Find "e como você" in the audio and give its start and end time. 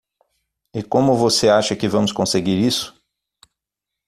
0.73-1.47